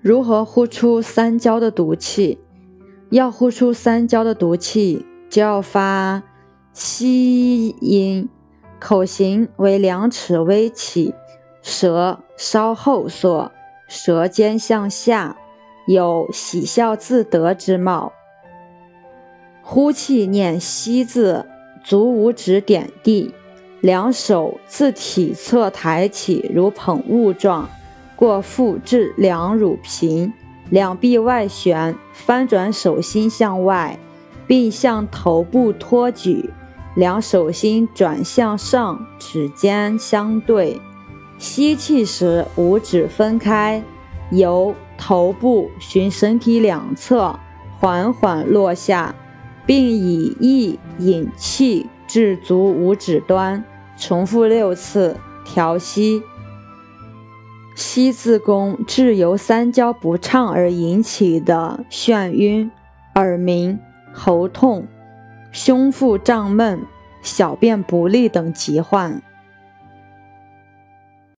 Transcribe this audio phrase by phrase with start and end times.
[0.00, 2.38] 如何呼出三焦的毒气？
[3.10, 6.22] 要呼出三焦的毒气，就要发
[6.72, 8.28] 吸音，
[8.78, 11.14] 口型为两齿微起，
[11.62, 13.50] 舌稍后缩，
[13.88, 15.36] 舌尖向下，
[15.86, 18.12] 有喜笑自得之貌。
[19.62, 21.46] 呼气念“吸”字，
[21.82, 23.34] 足五指点地，
[23.80, 27.68] 两手自体侧抬起，如捧物状，
[28.18, 30.32] 过腹至两乳平。
[30.70, 33.98] 两臂外旋，翻转手心向外，
[34.46, 36.50] 并向头部托举，
[36.94, 40.80] 两手心转向上，指尖相对。
[41.38, 43.82] 吸气时，五指分开，
[44.30, 47.38] 由头部循身体两侧
[47.78, 49.14] 缓缓落下，
[49.64, 53.64] 并以意引气至足五指端，
[53.96, 56.22] 重复六次，调息。
[57.78, 62.68] 西自宫治由三焦不畅而引起的眩晕、
[63.14, 63.78] 耳鸣、
[64.12, 64.84] 喉痛、
[65.52, 66.84] 胸腹胀闷、
[67.22, 69.22] 小便不利等疾患。